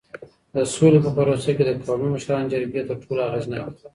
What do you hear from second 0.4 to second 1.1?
د سولې په